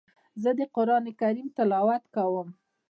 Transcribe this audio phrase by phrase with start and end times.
[0.41, 2.47] زه د قرآن کريم تلاوت کوم.